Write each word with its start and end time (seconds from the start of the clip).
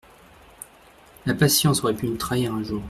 La 1.27 1.35
patience 1.35 1.83
aurait 1.83 1.93
pu 1.93 2.07
me 2.07 2.17
trahir 2.17 2.55
un 2.55 2.63
jour. 2.63 2.79